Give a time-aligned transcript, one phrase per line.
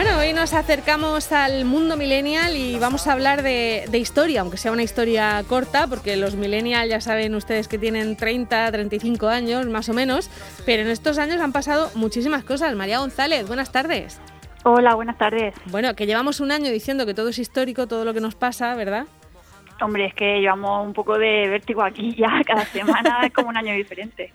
[0.00, 4.70] Bueno, hoy nos acercamos al mundo millennial y vamos a hablar de, historia, aunque sea
[4.70, 9.88] una historia corta, porque los millennials ya saben ustedes que tienen 30, 35 años más
[9.88, 10.30] o menos,
[10.64, 12.76] pero en estos años han pasado muchísimas cosas.
[12.76, 14.20] María González, buenas tardes.
[14.62, 15.56] Hola, buenas tardes.
[15.64, 18.76] Bueno, que llevamos un año diciendo que todo es histórico, todo lo que nos pasa,
[18.76, 19.06] ¿verdad?
[19.80, 23.56] Hombre, es que llevamos un poco de vértigo aquí ya, cada semana es como un
[23.56, 24.32] año diferente.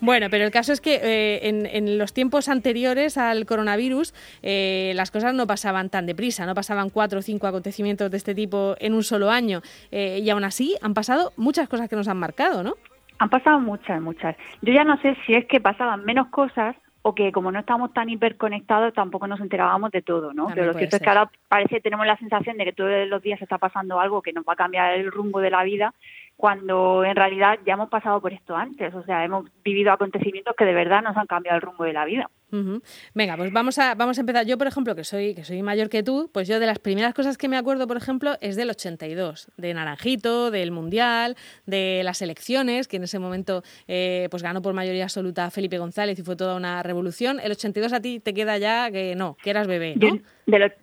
[0.00, 5.10] Bueno, pero el caso es que eh, en, los tiempos anteriores al coronavirus eh, las
[5.10, 8.94] cosas no pasaban tan deprisa, no pasaban cuatro o cinco acontecimientos de este tipo en
[8.94, 12.62] un solo año eh, y aún así han pasado muchas cosas que nos han marcado,
[12.62, 12.74] ¿no?
[13.18, 14.36] Han pasado muchas, muchas.
[14.62, 16.76] Yo ya no sé si es que pasaban menos cosas
[17.08, 20.48] o que como no estamos tan hiperconectados tampoco nos enterábamos de todo, ¿no?
[20.52, 23.22] Pero lo cierto es que ahora parece que tenemos la sensación de que todos los
[23.22, 25.94] días está pasando algo que nos va a cambiar el rumbo de la vida
[26.36, 30.64] cuando en realidad ya hemos pasado por esto antes, o sea, hemos vivido acontecimientos que
[30.64, 32.30] de verdad nos han cambiado el rumbo de la vida.
[33.14, 34.46] Venga, pues vamos a, vamos a empezar.
[34.46, 37.12] Yo, por ejemplo, que soy, que soy mayor que tú, pues yo de las primeras
[37.12, 42.22] cosas que me acuerdo, por ejemplo, es del 82, de Naranjito, del Mundial, de las
[42.22, 46.36] elecciones, que en ese momento eh, pues ganó por mayoría absoluta Felipe González y fue
[46.36, 47.40] toda una revolución.
[47.40, 50.18] El 82 a ti te queda ya que no, que eras bebé, ¿no?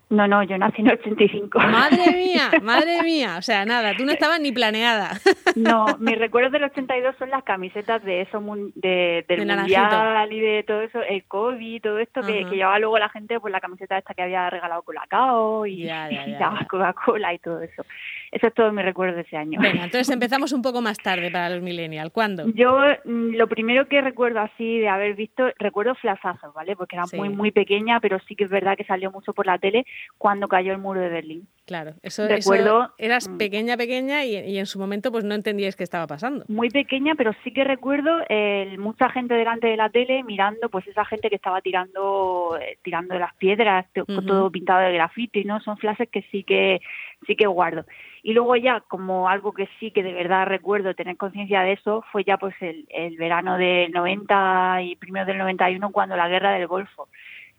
[0.10, 1.60] no, no, yo nací en el 85.
[1.60, 3.38] Madre mía, madre mía.
[3.38, 5.20] O sea, nada, tú no estabas ni planeada.
[5.56, 8.42] No, mis recuerdos del 82 son las camisetas de eso,
[8.76, 12.98] de, del Mundial y de todo eso, el COVID y todo esto, que, llevaba luego
[12.98, 17.62] la gente pues la camiseta esta que había regalado Colacao y, ya, Coca-Cola y todo
[17.62, 17.86] eso.
[18.32, 19.60] Eso es todo mi recuerdo de ese año.
[19.62, 22.12] Venga, entonces empezamos un poco más tarde para los millennials.
[22.12, 22.48] ¿Cuándo?
[22.48, 26.76] Yo mm, lo primero que recuerdo así de haber visto, recuerdo flashazos, ¿vale?
[26.76, 29.58] Porque era muy, muy pequeña, pero sí que es verdad que salió mucho por la
[29.58, 29.86] tele
[30.18, 31.48] cuando cayó el muro de Berlín.
[31.66, 33.38] Claro, eso, recuerdo, eras mm.
[33.38, 36.46] pequeña, pequeña y, en su momento pues no entendías qué estaba pasando.
[36.48, 40.88] Muy pequeña, pero sí que recuerdo eh, mucha gente delante de la tele mirando pues
[40.88, 45.60] esa gente que estaba tirando eh, tirando las piedras, todo pintado de grafiti, ¿no?
[45.62, 46.82] Son flashes que sí que
[47.28, 47.86] sí que guardo.
[48.22, 52.06] Y luego ya, como algo que sí que de verdad recuerdo tener conciencia de eso,
[52.12, 56.52] fue ya pues el, el verano del 90 y primero del 91 cuando la guerra
[56.52, 57.10] del Golfo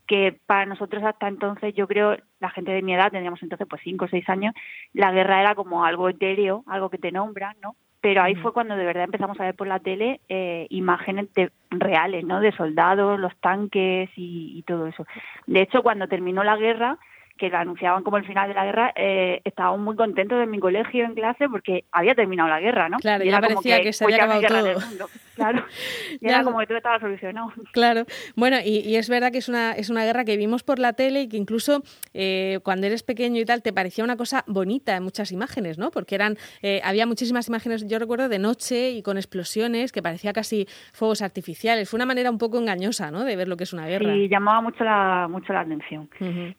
[0.06, 3.82] que para nosotros hasta entonces, yo creo, la gente de mi edad, teníamos entonces pues
[3.82, 4.54] cinco o seis años,
[4.92, 7.76] la guerra era como algo etéreo, algo que te nombran, ¿no?
[8.00, 11.50] Pero ahí fue cuando de verdad empezamos a ver por la tele eh, imágenes de,
[11.70, 12.40] reales, ¿no?
[12.40, 15.06] De soldados, los tanques y, y todo eso.
[15.46, 16.98] De hecho, cuando terminó la guerra,
[17.36, 20.60] que lo anunciaban como el final de la guerra, eh, estábamos muy contentos de mi
[20.60, 22.98] colegio en clase porque había terminado la guerra, ¿no?
[22.98, 25.08] Claro, ya parecía que, se había acabado todo.
[25.34, 25.64] Claro,
[26.20, 27.52] y era como que todo estaba solucionado.
[27.72, 28.04] Claro,
[28.36, 31.22] bueno, y, es verdad que es una, es una guerra que vimos por la tele
[31.22, 35.02] y que incluso eh, cuando eres pequeño y tal te parecía una cosa bonita en
[35.02, 35.90] muchas imágenes, ¿no?
[35.90, 40.32] Porque eran, eh, había muchísimas imágenes, yo recuerdo, de noche y con explosiones que parecía
[40.32, 41.90] casi fuegos artificiales.
[41.90, 43.24] Fue una manera un poco engañosa, ¿no?
[43.24, 44.14] De ver lo que es una guerra.
[44.14, 46.08] Y llamaba mucho la, mucho la atención.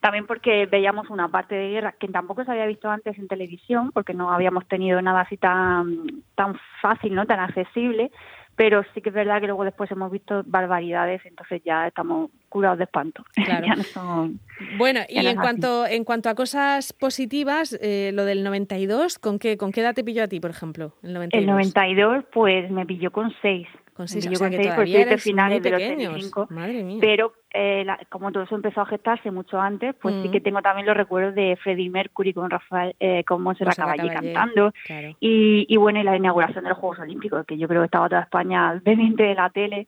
[0.01, 3.91] También porque veíamos una parte de guerra que tampoco se había visto antes en televisión,
[3.93, 8.11] porque no habíamos tenido nada así tan, tan fácil, no tan accesible,
[8.55, 12.77] pero sí que es verdad que luego después hemos visto barbaridades, entonces ya estamos curados
[12.77, 13.23] de espanto.
[13.45, 14.29] Claro.
[14.77, 19.57] bueno, y en cuanto, en cuanto a cosas positivas, eh, lo del 92, ¿con qué,
[19.57, 20.93] ¿con qué edad te pilló a ti, por ejemplo?
[21.03, 25.23] El 92, el 92 pues me pilló con 6 con seis, yo con seis, pues
[25.23, 26.97] finales de los Madre mía.
[26.99, 30.43] Pero eh, como todo eso empezó a gestarse mucho antes, pues sí que mm.
[30.43, 34.73] tengo también los recuerdos de Freddie Mercury con Rafael, eh, con Montserrat Caballé cantando.
[35.21, 38.09] Y, y bueno, y la inauguración de los Juegos Olímpicos, que yo creo que estaba
[38.09, 39.87] toda España pendiente de la tele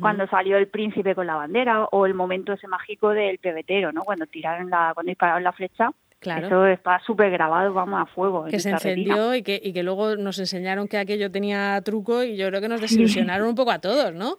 [0.00, 4.02] cuando salió el príncipe con la bandera o el momento ese mágico del pebetero, ¿no?
[4.02, 5.90] Cuando tiraron la, cuando dispararon la flecha
[6.20, 6.46] Claro.
[6.46, 8.46] Eso está súper grabado, vamos a fuego.
[8.46, 12.36] Que se encendió y que, y que luego nos enseñaron que aquello tenía truco y
[12.36, 14.38] yo creo que nos desilusionaron un poco a todos, ¿no?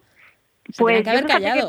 [0.78, 1.06] pues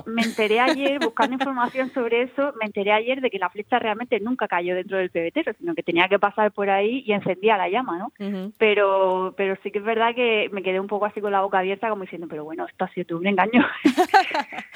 [0.06, 4.20] me enteré ayer, buscando información sobre eso, me enteré ayer de que la flecha realmente
[4.20, 7.68] nunca cayó dentro del pebetero, sino que tenía que pasar por ahí y encendía la
[7.68, 8.12] llama, ¿no?
[8.58, 11.58] Pero pero sí que es verdad que me quedé un poco así con la boca
[11.58, 13.66] abierta, como diciendo, pero bueno, esto ha sido un engaño.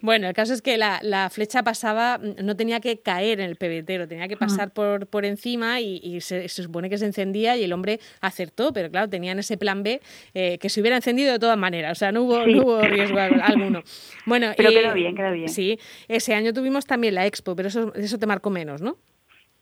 [0.00, 3.56] bueno, el caso es que la, la, flecha pasaba, no tenía que caer en el
[3.56, 7.72] pebetero, tenía que pasar por, por encima y, se, supone que se encendía y el
[7.72, 10.00] hombre acertó, pero claro, tenían ese plan B
[10.34, 13.18] eh, que se hubiera encendido de todas maneras, o sea, no hubo, no hubo riesgo
[13.18, 13.82] algo
[14.26, 15.48] bueno, pero quedó bien, quedó bien.
[15.48, 15.78] Sí,
[16.08, 18.96] ese año tuvimos también la Expo, pero eso, eso te marcó menos, ¿no?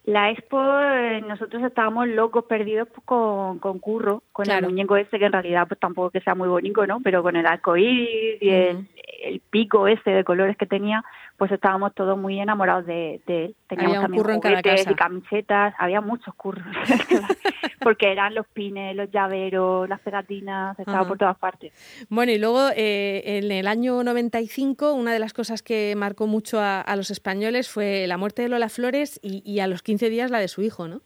[0.05, 5.27] La Expo, eh, nosotros estábamos locos, perdidos con, con Curro, con el muñeco ese, que
[5.27, 7.01] en realidad pues tampoco que sea muy bonito, ¿no?
[7.01, 8.89] Pero con el arcoíris y el,
[9.22, 11.05] el, pico ese de colores que tenía,
[11.37, 13.55] pues estábamos todos muy enamorados de, él.
[13.67, 14.40] Teníamos había curro en
[14.90, 16.67] y camisetas, había muchos curros.
[17.81, 21.72] porque eran los pines, los llaveros, las pegatinas, estaba por todas partes.
[22.08, 26.61] Bueno, y luego eh, en el año 95, una de las cosas que marcó mucho
[26.61, 30.31] a, los españoles fue la muerte de Lola Flores y, y a los 15 días
[30.31, 31.02] la de su hijo, ¿no?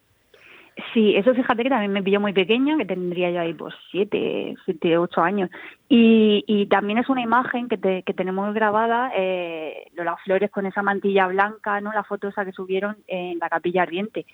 [0.92, 4.54] Sí, eso fíjate que también me pilló muy pequeña, que tendría ya ahí pues siete,
[4.64, 5.50] siete, ocho años.
[5.88, 10.66] Y, y también es una imagen que, te, que tenemos grabada, eh, las flores con
[10.66, 11.92] esa mantilla blanca, ¿no?
[11.92, 14.26] La foto esa que subieron en la capilla ardiente,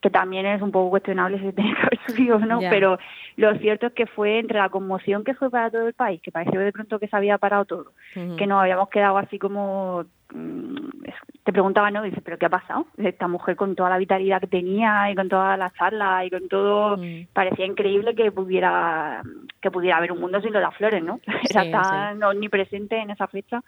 [0.00, 2.60] que también es un poco cuestionable si tiene que haber subido, ¿no?
[2.60, 2.98] Pero
[3.36, 6.32] lo cierto es que fue entre la conmoción que fue para todo el país, que
[6.32, 10.04] pareció de pronto que se había parado todo, que nos habíamos quedado así como
[10.34, 10.79] mm,
[11.44, 12.02] te preguntaba, ¿no?
[12.02, 12.86] Dice, ¿pero qué ha pasado?
[12.96, 16.48] Esta mujer con toda la vitalidad que tenía y con todas las charlas y con
[16.48, 17.28] todo, mm.
[17.32, 19.22] parecía increíble que pudiera
[19.60, 21.20] que pudiera haber un mundo sin las flores, ¿no?
[21.50, 23.62] Era tan omnipresente en esa fecha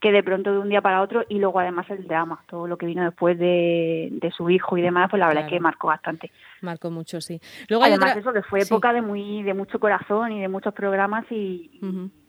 [0.00, 2.76] que de pronto de un día para otro y luego además el drama, todo lo
[2.76, 5.86] que vino después de, de su hijo y demás, pues la verdad es que marcó
[5.86, 6.30] bastante.
[6.60, 7.40] Marcó mucho, sí.
[7.70, 11.24] Luego además eso que fue época de muy de mucho corazón y de muchos programas
[11.30, 11.80] y,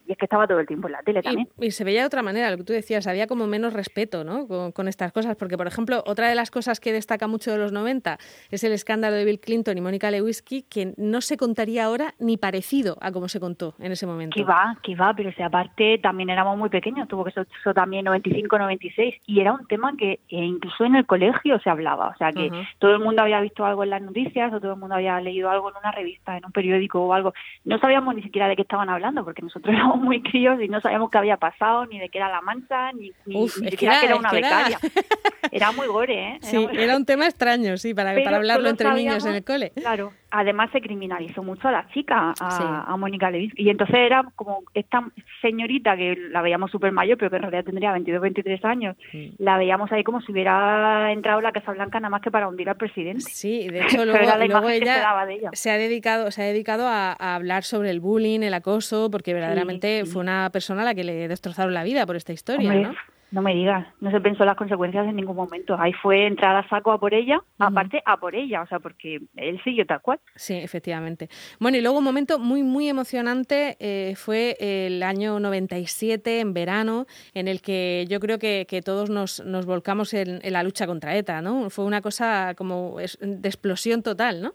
[0.07, 1.47] y es que estaba todo el tiempo en la tele también.
[1.59, 4.47] Y, se veía de otra manera, lo que tú decías, había como menos respeto ¿no?
[4.73, 7.71] con, estas cosas, porque por ejemplo, otra de las cosas que destaca mucho de los
[7.71, 8.17] 90
[8.51, 12.37] es el escándalo de Bill Clinton y Mónica Lewinsky, que no se contaría ahora ni
[12.37, 14.35] parecido a como se contó en ese momento.
[14.35, 17.73] Que va, que va, pero si aparte también éramos muy pequeños, tuvo que ser eso
[17.73, 22.09] también 95, 96, y era un tema que eh, incluso en el colegio se hablaba,
[22.09, 24.79] o sea que todo el mundo había visto algo en las noticias o todo el
[24.79, 28.21] mundo había leído algo en una revista, en un periódico o algo, no sabíamos ni
[28.21, 31.37] siquiera de qué estaban hablando, porque nosotros éramos muy críos y no sabíamos qué había
[31.37, 34.79] pasado, ni de qué era la mancha, ni, ni, siquiera que era, una becaria.
[35.51, 35.71] Era...
[35.71, 36.39] muy gore, ¿eh?
[36.41, 39.71] sí, era un tema extraño, sí, para, para hablarlo entre niños en el cole.
[39.75, 43.53] Claro, además se criminalizó mucho a la chica, a, Mónica Levis.
[43.55, 45.03] Y entonces era como esta
[45.41, 48.97] señorita que la veíamos súper mayor, pero que en realidad tendría 22, 23 años,
[49.37, 52.69] la veíamos ahí como si hubiera entrado la Casa Blanca nada más que para hundir
[52.69, 53.21] al presidente.
[53.21, 57.99] Sí, de hecho luego, ella, se ha dedicado, se ha dedicado a, hablar sobre el
[57.99, 62.05] bullying, el acoso, porque verdaderamente fue una persona a la que le destrozaron la vida
[62.05, 62.93] por esta historia, ¿no?
[63.31, 65.75] No me digas, no se pensó las consecuencias en ningún momento.
[65.79, 69.19] Ahí fue entrar a saco a por ella, aparte a por ella, o sea, porque
[69.35, 70.19] él siguió tal cual.
[70.35, 71.29] Sí, efectivamente.
[71.59, 77.07] Bueno, y luego un momento muy, muy emocionante eh, fue el año 97, en verano,
[77.33, 80.87] en el que yo creo que, que todos nos, nos volcamos en, en, la lucha
[80.87, 81.69] contra ETA, ¿no?
[81.69, 84.53] Fue una cosa como de explosión total, ¿no?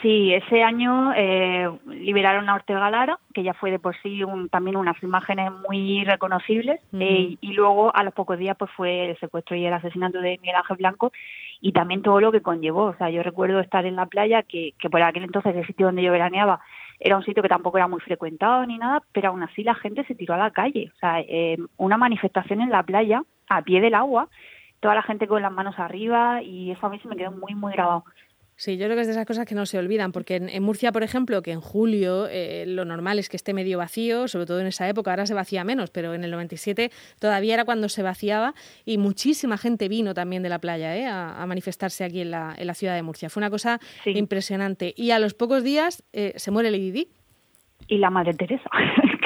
[0.00, 4.48] Sí, ese año eh, liberaron a Ortega Lara, que ya fue de por sí un,
[4.48, 9.18] también unas imágenes muy reconocibles, eh, y luego a los pocos días pues fue el
[9.18, 11.12] secuestro y el asesinato de Miguel Ángel Blanco
[11.60, 12.84] y también todo lo que conllevó.
[12.84, 15.86] O sea, yo recuerdo estar en la playa, que, que por aquel entonces el sitio
[15.86, 16.60] donde yo veraneaba
[17.00, 20.04] era un sitio que tampoco era muy frecuentado ni nada, pero aún así la gente
[20.04, 20.92] se tiró a la calle.
[20.94, 24.28] O sea, eh, una manifestación en la playa, a pie del agua,
[24.82, 27.54] toda la gente con las manos arriba y eso a mí se me quedó muy,
[27.54, 28.04] muy grabado.
[28.62, 30.92] Sí, yo creo que es de esas cosas que no se olvidan, porque en, Murcia,
[30.92, 34.60] por ejemplo, que en julio eh, lo normal es que esté medio vacío, sobre todo
[34.60, 38.04] en esa época, ahora se vacía menos, pero en el 97 todavía era cuando se
[38.04, 38.54] vaciaba
[38.84, 42.68] y muchísima gente vino también de la playa eh, a, manifestarse aquí en la, en
[42.68, 43.28] la, ciudad de Murcia.
[43.30, 44.94] Fue una cosa impresionante.
[44.96, 47.08] Y a los pocos días eh, se muere Lady Di
[47.88, 48.70] y la Madre Teresa.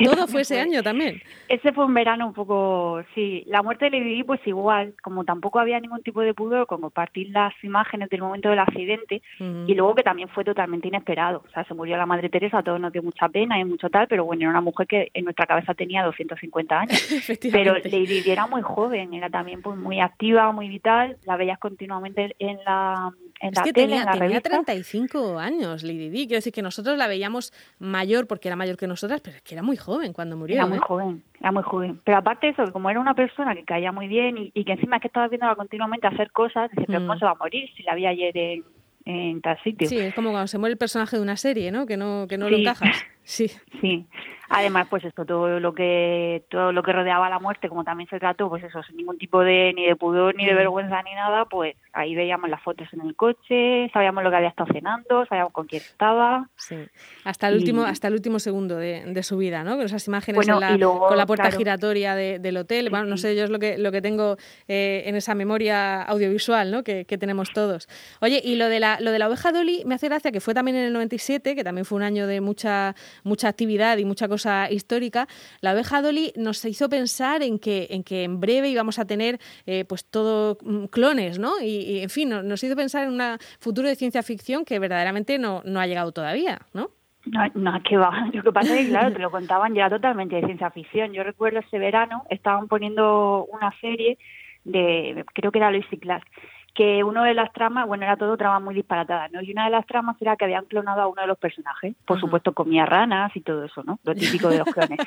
[0.04, 1.22] Todo fue ese año también.
[1.48, 3.44] Ese fue un verano un poco, sí.
[3.46, 6.80] La muerte de Lady Di, pues igual, como tampoco había ningún tipo de pudor con
[6.80, 11.42] compartir las imágenes del momento del accidente, y luego que también fue totalmente inesperado.
[11.46, 13.88] O sea, se murió la Madre Teresa, a todos nos dio mucha pena y mucho
[13.88, 17.08] tal, pero bueno, era una mujer que en nuestra cabeza tenía 250 años.
[17.52, 21.58] pero Lady Di era muy joven, era también pues muy activa, muy vital, la veías
[21.58, 26.26] continuamente en la en es que tenía, tenía 35 años Lady Di.
[26.26, 29.54] Quiero decir que nosotros la veíamos mayor porque era mayor que nosotras, pero es que
[29.54, 30.56] era muy joven cuando murió.
[30.56, 30.80] Era muy ¿eh?
[30.80, 32.00] joven, era muy joven.
[32.04, 34.96] Pero aparte de eso, como era una persona que caía muy bien y, que encima
[34.96, 37.18] es que estaba viéndola continuamente hacer cosas, dice, pero ¿cómo mm.
[37.18, 38.64] se va a morir si la vi ayer en,
[39.04, 39.88] en tal sitio?
[39.88, 41.86] Sí, es como cuando se muere el personaje de una serie, ¿no?
[41.86, 43.04] Que no, que no lo encajas.
[43.26, 43.48] Sí.
[43.80, 44.06] Sí.
[44.48, 48.20] Además, pues esto, todo lo que todo lo que rodeaba la muerte, como también se
[48.20, 50.56] trató, pues eso, sin ningún tipo de ni de pudor, ni de mm.
[50.56, 54.50] vergüenza, ni nada, pues ahí veíamos las fotos en el coche, sabíamos lo que había
[54.50, 56.48] estado cenando, sabíamos con quién estaba.
[56.56, 56.76] Sí,
[57.24, 59.76] hasta el último hasta el último segundo de, su vida, ¿no?
[59.76, 63.58] Con esas imágenes con la puerta giratoria del hotel, bueno, no sé, yo es lo
[63.58, 64.36] que, lo que tengo
[64.68, 66.84] eh, en esa memoria audiovisual, ¿no?
[66.84, 67.88] Que, que, tenemos todos.
[68.20, 70.52] Oye, y lo de, la, lo de la oveja Dolly me hace gracia que fue
[70.52, 74.28] también en el 97, que también fue un año de mucha, mucha actividad y mucha
[74.28, 75.26] cosa histórica,
[75.60, 79.40] la abeja Dolly nos hizo pensar en que en, que en breve íbamos a tener
[79.66, 81.60] eh, pues todo mm, clones, ¿no?
[81.60, 85.62] Y, en fin, nos hizo pensar en un futuro de ciencia ficción que verdaderamente no,
[85.64, 86.90] no ha llegado todavía, ¿no?
[87.26, 88.28] No, no, que va.
[88.32, 91.12] Lo que pasa es que, claro, te lo contaban ya totalmente de ciencia ficción.
[91.12, 94.18] Yo recuerdo ese verano, estaban poniendo una serie
[94.64, 96.26] de, creo que era Luis y Clark,
[96.74, 99.40] que uno de las tramas, bueno, era todo tramas muy disparatadas, ¿no?
[99.40, 101.96] Y una de las tramas era que habían clonado a uno de los personajes.
[102.04, 103.98] Por supuesto, comía ranas y todo eso, ¿no?
[104.04, 104.98] Lo típico de los clones.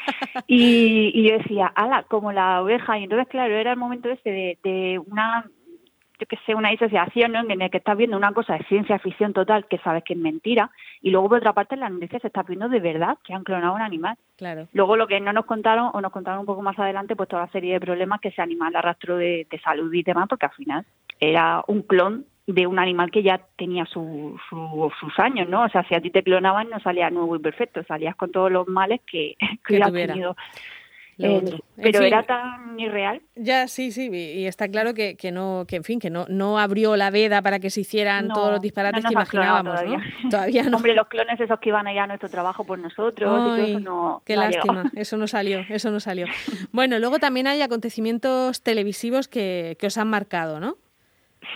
[0.47, 2.97] y, y yo decía, ala, como la oveja.
[2.97, 5.45] Y entonces, claro, era el momento ese de, de una
[6.19, 7.39] yo que sé, una disociación ¿no?
[7.39, 10.19] en el que estás viendo una cosa de ciencia ficción total que sabes que es
[10.19, 10.69] mentira
[11.01, 13.43] y luego por otra parte en las noticias se está viendo de verdad que han
[13.43, 14.17] clonado un animal.
[14.37, 14.67] Claro.
[14.73, 17.43] Luego lo que no nos contaron o nos contaron un poco más adelante pues toda
[17.43, 20.53] la serie de problemas que ese animal arrastró de, de salud y demás porque al
[20.53, 20.85] final
[21.19, 25.65] era un clon de un animal que ya tenía su, su, sus años, ¿no?
[25.65, 28.51] O sea, si a ti te clonaban no salías nuevo y perfecto, salías con todos
[28.51, 29.35] los males que,
[29.67, 30.35] que, Que tenido.
[31.19, 31.55] Lo Eh, otro.
[31.77, 32.07] En pero fin.
[32.07, 33.21] era tan irreal.
[33.35, 36.57] Ya, sí, sí, y está claro que, que no, que en fin, que no, no
[36.57, 39.79] abrió la veda para que se hicieran No, todos los disparates no que imaginábamos, ¿no?
[39.81, 39.99] todavía.
[40.31, 40.77] Todavía no.
[40.77, 43.53] Hombre, los clones esos que iban a ir a nuestro trabajo por nosotros y todo
[43.53, 44.21] Ay, eso no.
[44.25, 46.25] qué lástima, eso no salió, eso no salió.
[46.71, 50.77] Bueno, luego también hay acontecimientos televisivos que, que os han marcado, ¿no?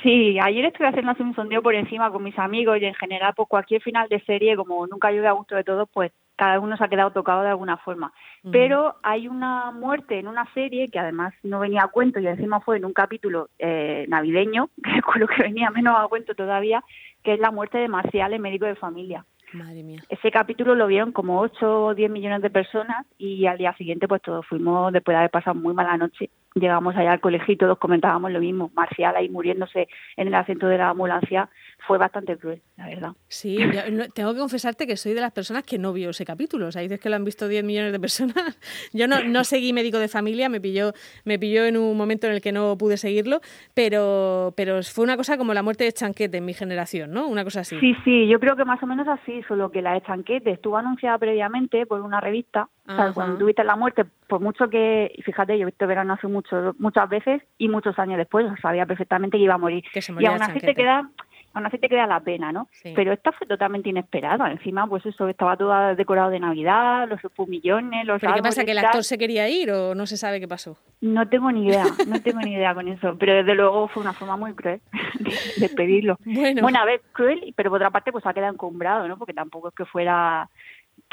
[0.02, 3.48] Sí, ayer estuve haciendo un sondeo por encima con mis amigos y en general, pues
[3.50, 6.84] cualquier final de serie, como nunca llueve a gusto de todos, pues cada uno se
[6.84, 8.12] ha quedado tocado de alguna forma.
[8.52, 12.60] Pero hay una muerte en una serie que además no venía a cuento y encima
[12.60, 16.84] fue en un capítulo eh, navideño, que con lo que venía menos a cuento todavía,
[17.24, 19.26] que es la muerte de Marcial, el médico de familia.
[19.54, 20.02] Madre mía.
[20.10, 24.08] Ese capítulo lo vieron como 8 o 10 millones de personas y al día siguiente
[24.08, 27.58] pues todos fuimos, después de haber pasado muy mala noche, llegamos allá al colegio y
[27.58, 28.72] todos comentábamos lo mismo.
[28.74, 29.88] Marcial ahí muriéndose
[30.18, 31.50] en el asiento de la ambulancia
[31.86, 33.12] fue bastante cruel, la verdad.
[33.28, 36.68] Sí, yo tengo que confesarte que soy de las personas que no vio ese capítulo.
[36.68, 38.34] O sea, dices que lo han visto 10 millones de personas.
[38.94, 40.94] Yo no, no seguí médico de familia, me pilló,
[41.26, 43.42] me pilló en un momento en el que no pude seguirlo,
[43.74, 47.28] pero, pero fue una cosa como la muerte de Chanquete en mi generación, ¿no?
[47.28, 47.78] Una cosa así.
[47.80, 50.78] Sí, sí, yo creo que más o menos así, solo que la de Chanquete estuvo
[50.78, 52.70] anunciada previamente por una revista.
[52.88, 56.28] O sea, cuando tuviste la muerte, por mucho que, fíjate, yo he visto verano hace
[56.28, 59.84] mucho, muchas veces y muchos años después, sabía perfectamente que iba a morir.
[59.94, 61.10] Que se y aún así te queda
[61.54, 62.68] aún así te queda la pena, ¿no?
[62.72, 62.94] Sí.
[62.96, 64.52] Pero esta fue totalmente inesperada.
[64.52, 68.66] Encima, pues eso, estaba todo decorado de Navidad, los espumillones, los ¿Pero qué pasa?
[68.66, 70.78] ¿Que el actor se quería ir o no se sabe qué pasó?
[71.02, 73.16] No tengo ni idea, no tengo ni idea con eso.
[73.20, 74.82] Pero desde luego fue una forma muy cruel
[75.20, 76.18] de despedirlo.
[76.26, 76.62] Bueno.
[76.62, 79.18] Bueno, a ver, cruel, pero por otra parte pues ha quedado encumbrado, ¿no?
[79.18, 80.50] Porque tampoco es que fuera...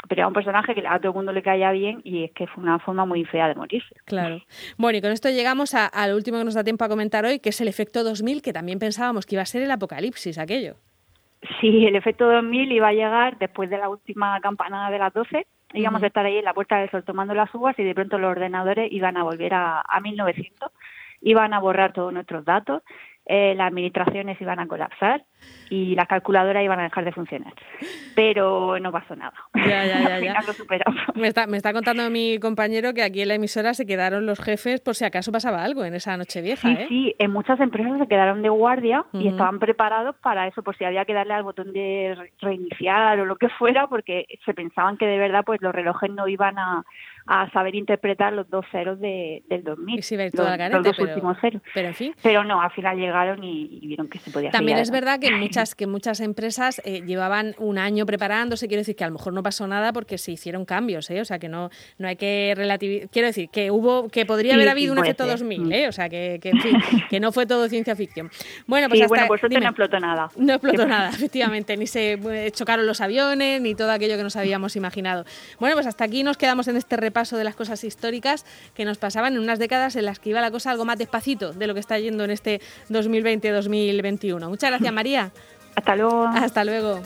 [0.07, 2.47] Pero era un personaje que a todo el mundo le caía bien y es que
[2.47, 3.95] fue una forma muy fea de morirse.
[4.05, 4.41] Claro.
[4.77, 7.23] Bueno, y con esto llegamos a, a lo último que nos da tiempo a comentar
[7.25, 10.37] hoy, que es el efecto 2000, que también pensábamos que iba a ser el apocalipsis,
[10.37, 10.75] aquello.
[11.59, 15.47] Sí, el efecto 2000 iba a llegar después de la última campanada de las 12.
[15.73, 18.19] Íbamos a estar ahí en la Puerta del Sol tomando las uvas y de pronto
[18.19, 20.71] los ordenadores iban a volver a, a 1900,
[21.21, 22.83] iban a borrar todos nuestros datos,
[23.33, 25.23] eh, las administraciones iban a colapsar
[25.69, 27.53] y las calculadoras iban a dejar de funcionar.
[28.13, 29.33] Pero no pasó nada.
[29.55, 30.31] Ya, ya, ya, Al ya.
[30.31, 31.01] final lo superamos.
[31.15, 34.39] Me está, me está contando mi compañero que aquí en la emisora se quedaron los
[34.41, 36.85] jefes por si acaso pasaba algo en esa noche vieja, Sí, ¿eh?
[36.89, 40.83] sí, en muchas empresas se quedaron de guardia y estaban preparados para eso, por si
[40.83, 44.97] había que darle al botón de re- reiniciar o lo que fuera, porque se pensaban
[44.97, 46.83] que de verdad pues los relojes no iban a,
[47.27, 50.47] a saber interpretar los dos ceros de, del 2000, Y se iba a ir los,
[50.47, 51.61] los dos pero, últimos ceros.
[51.73, 52.15] pero en fin.
[52.21, 55.19] Pero no, al final llegaron y, y vieron que se podía También seguir es verdad
[55.19, 59.13] que muchas, que muchas empresas eh, llevaban un año preparándose, quiero decir que a lo
[59.13, 61.21] mejor no pasó nada porque se hicieron cambios, ¿eh?
[61.21, 64.55] o sea que no, no hay que relativizar, quiero decir que hubo, que podría Sí,
[64.55, 65.31] haber sí, habido un efecto ser.
[65.33, 65.71] 2000, Mm.
[65.73, 65.87] ¿eh?
[65.87, 66.77] o sea que, que, en fin,
[67.09, 68.29] que no fue todo ciencia ficción.
[68.67, 69.65] Bueno, pues Sí, hasta, bueno, por suerte dime.
[69.65, 70.29] no explotó nada.
[70.37, 72.19] No explotó nada, efectivamente, ni se
[72.53, 75.23] chocaron los aviones, ni todo aquello que nos habíamos imaginado.
[75.59, 78.97] Bueno, pues hasta aquí nos quedamos en este repaso de las cosas históricas que nos
[78.97, 81.73] pasaban en unas décadas en las que iba la cosa algo más despacito de lo
[81.73, 84.47] que está yendo en este 2020-2021.
[84.47, 85.31] Muchas gracias, María.
[85.75, 86.23] Hasta luego.
[86.27, 87.01] Hasta luego.